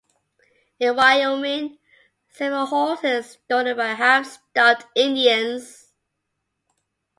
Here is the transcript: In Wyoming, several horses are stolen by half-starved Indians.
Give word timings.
In 0.79 0.95
Wyoming, 0.95 1.77
several 2.27 2.65
horses 2.65 3.03
are 3.13 3.21
stolen 3.23 3.77
by 3.77 3.89
half-starved 3.89 4.85
Indians. 4.95 5.93